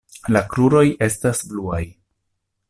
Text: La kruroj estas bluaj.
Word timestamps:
La 0.35 0.41
kruroj 0.53 0.81
estas 1.09 1.43
bluaj. 1.51 1.83